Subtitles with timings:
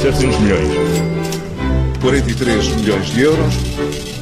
[0.00, 0.68] 4.700 milhões.
[2.00, 3.54] 43 milhões de euros.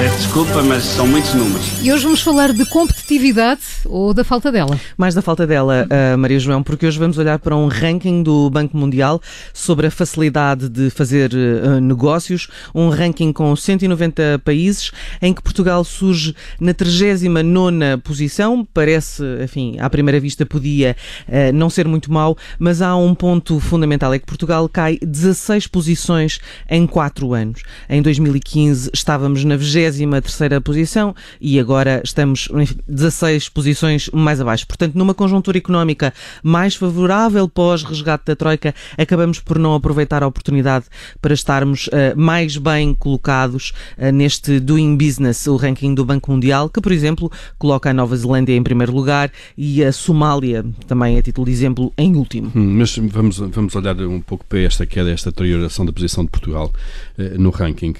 [0.00, 1.78] Peço desculpa, mas são muitos números.
[1.82, 4.80] E hoje vamos falar de competitividade ou da falta dela?
[4.96, 8.48] Mais da falta dela, uh, Maria João, porque hoje vamos olhar para um ranking do
[8.48, 9.20] Banco Mundial
[9.52, 14.90] sobre a facilidade de fazer uh, negócios, um ranking com 190 países,
[15.20, 18.66] em que Portugal surge na 39 posição.
[18.72, 20.96] Parece, enfim, à primeira vista podia
[21.28, 25.66] uh, não ser muito mau, mas há um ponto fundamental, é que Portugal cai 16
[25.66, 26.40] posições
[26.70, 27.60] em 4 anos.
[27.86, 29.89] Em 2015 estávamos na 20
[30.20, 34.66] terceira posição e agora estamos enfim, 16 posições mais abaixo.
[34.66, 36.12] Portanto, numa conjuntura económica
[36.42, 40.86] mais favorável pós-resgate da Troika, acabamos por não aproveitar a oportunidade
[41.20, 46.68] para estarmos uh, mais bem colocados uh, neste Doing Business, o ranking do Banco Mundial,
[46.68, 51.22] que, por exemplo, coloca a Nova Zelândia em primeiro lugar e a Somália, também a
[51.22, 52.52] título de exemplo, em último.
[52.54, 56.30] Hum, mas vamos, vamos olhar um pouco para esta queda, esta deterioração da posição de
[56.30, 56.72] Portugal
[57.18, 57.94] uh, no ranking.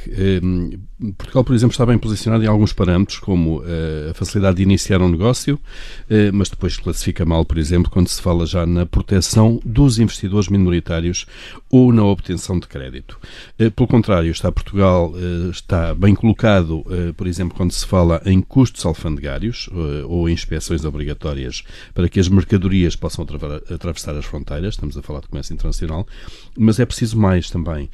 [1.17, 5.01] Portugal, por exemplo, está bem posicionado em alguns parâmetros, como uh, a facilidade de iniciar
[5.01, 9.61] um negócio, uh, mas depois classifica mal, por exemplo, quando se fala já na proteção
[9.65, 11.25] dos investidores minoritários
[11.71, 13.19] ou na obtenção de crédito.
[13.59, 15.15] Uh, pelo contrário, está Portugal
[15.51, 16.85] está bem colocado,
[17.17, 19.69] por exemplo, quando se fala em custos alfandegários
[20.09, 21.63] ou inspeções obrigatórias
[21.95, 23.27] para que as mercadorias possam
[23.73, 26.07] atravessar as fronteiras, estamos a falar de comércio internacional,
[26.59, 27.89] mas é preciso mais também.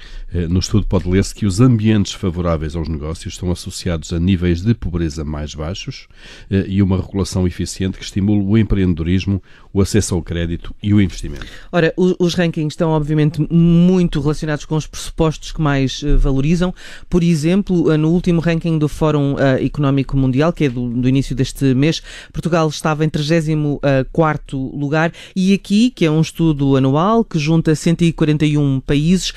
[0.49, 4.75] No estudo pode ler-se que os ambientes favoráveis aos negócios estão associados a níveis de
[4.75, 6.09] pobreza mais baixos
[6.51, 11.01] eh, e uma regulação eficiente que estimule o empreendedorismo, o acesso ao crédito e o
[11.01, 11.47] investimento.
[11.71, 16.75] Ora, os rankings estão obviamente muito relacionados com os pressupostos que mais eh, valorizam.
[17.09, 21.37] Por exemplo, eh, no último ranking do Fórum Económico Mundial, que é do, do início
[21.37, 22.03] deste mês,
[22.33, 28.81] Portugal estava em 34 lugar e aqui, que é um estudo anual que junta 141
[28.81, 29.33] países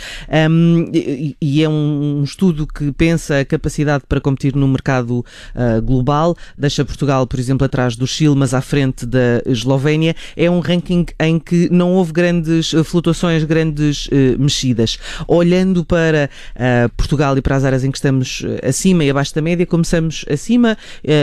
[0.50, 6.38] um, e, e é um estudo que pensa capacidade para competir no mercado uh, global,
[6.58, 10.16] deixa Portugal, por exemplo, atrás do Chile, mas à frente da Eslovénia.
[10.38, 15.00] É um ranking em que não houve grandes ah, flutuações, grandes uh, mexidas.
[15.28, 19.41] Olhando para uh, Portugal e para as áreas em que estamos acima e abaixo da
[19.41, 20.78] média, começamos acima,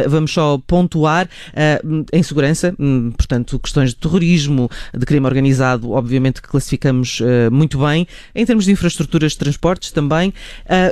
[0.08, 1.28] vamos só pontuar
[2.12, 7.20] em segurança, hum, portanto, questões de terrorismo, de crime organizado, obviamente que classificamos
[7.50, 8.06] muito bem.
[8.34, 10.32] Em termos de infraestruturas de transportes também.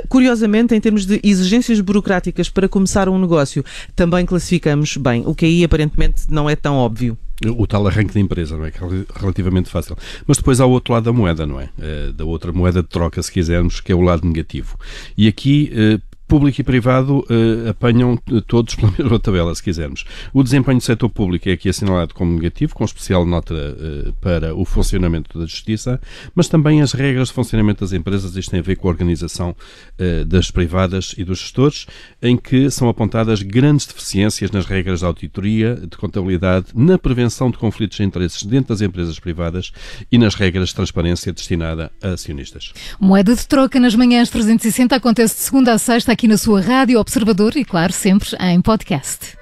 [0.07, 3.63] curiosamente, em termos de exigências burocráticas para começar um negócio,
[3.95, 7.17] também classificamos bem, o que aí aparentemente não é tão óbvio.
[7.57, 8.71] O tal arranque da empresa, não é?
[8.71, 9.97] Que é relativamente fácil.
[10.25, 11.69] Mas depois há o outro lado da moeda, não é?
[11.81, 14.77] Eh, da outra moeda de troca, se quisermos, que é o lado negativo.
[15.17, 20.05] E aqui eh, público e privado uh, apanham todos pela mesma tabela, se quisermos.
[20.33, 24.55] O desempenho do setor público é aqui assinalado como negativo, com especial nota uh, para
[24.55, 25.99] o funcionamento da justiça,
[26.33, 29.55] mas também as regras de funcionamento das empresas, isto tem a ver com a organização
[29.99, 31.85] uh, das privadas e dos gestores,
[32.21, 37.57] em que são apontadas grandes deficiências nas regras de auditoria, de contabilidade, na prevenção de
[37.57, 39.71] conflitos de interesses dentro das empresas privadas
[40.11, 42.73] e nas regras de transparência destinada a acionistas.
[42.99, 46.97] Moeda de troca nas manhãs 360 acontece de segunda a sexta aqui na sua Rádio
[46.97, 49.37] Observador e, claro, sempre em podcast.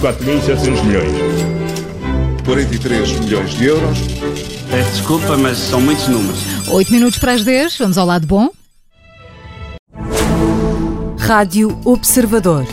[0.00, 1.12] 4.700 milhões.
[2.44, 3.98] 43 milhões de euros.
[4.70, 6.38] Peço desculpa, mas são muitos números.
[6.68, 8.48] 8 minutos para as 10, vamos ao lado bom.
[11.18, 12.64] Rádio Observador.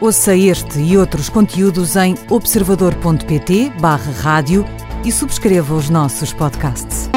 [0.00, 4.64] Ouça este e outros conteúdos em observador.pt/barra rádio
[5.04, 7.08] e subscreva os nossos podcasts.